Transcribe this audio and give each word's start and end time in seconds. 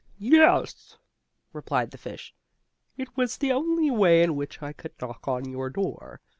"Yes," 0.17 0.97
replied 1.53 1.91
the 1.91 1.97
fish, 1.99 2.33
"it 2.97 3.15
was 3.15 3.37
the 3.37 3.51
only 3.51 3.91
way 3.91 4.23
in 4.23 4.35
which 4.35 4.59
I 4.59 4.73
could 4.73 4.99
knock 4.99 5.27
on 5.27 5.47
your 5.51 5.69
door. 5.69 6.21